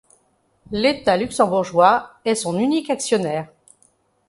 [0.71, 3.49] L'État luxembourgeois est son unique actionnaire.